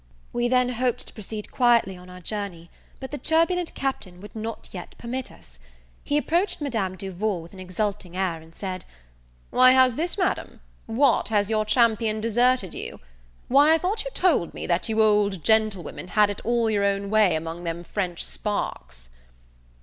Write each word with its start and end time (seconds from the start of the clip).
We 0.33 0.47
then 0.47 0.69
hoped 0.69 1.05
to 1.05 1.13
proceed 1.13 1.51
quietly 1.51 1.95
on 1.95 2.09
our 2.09 2.21
journey; 2.21 2.71
but 2.99 3.11
the 3.11 3.19
turbulent 3.19 3.75
Captain 3.75 4.19
would 4.19 4.35
not 4.35 4.67
yet 4.71 4.95
permit 4.97 5.31
us. 5.31 5.59
He 6.03 6.17
approached 6.17 6.59
Madame 6.59 6.95
Duval 6.95 7.39
with 7.39 7.53
an 7.53 7.59
exulting 7.59 8.17
air, 8.17 8.41
and 8.41 8.55
said, 8.55 8.83
"Why, 9.51 9.73
how's 9.73 9.97
this, 9.97 10.17
Madame? 10.17 10.61
what, 10.87 11.27
has 11.27 11.51
your 11.51 11.65
champion 11.65 12.19
deserted 12.19 12.73
you? 12.73 12.99
why, 13.47 13.73
I 13.75 13.77
thought 13.77 14.03
you 14.03 14.09
told 14.15 14.55
me, 14.55 14.65
that 14.65 14.89
you 14.89 15.03
old 15.03 15.43
gentlewomen 15.43 16.07
had 16.07 16.31
it 16.31 16.41
all 16.43 16.67
your 16.67 16.83
own 16.83 17.11
way 17.11 17.35
among 17.35 17.63
them 17.63 17.83
French 17.83 18.23
sparks?" 18.23 19.09